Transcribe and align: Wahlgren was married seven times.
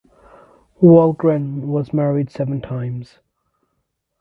Wahlgren 0.81 1.67
was 1.69 1.93
married 1.93 2.31
seven 2.31 2.59
times. 2.59 3.19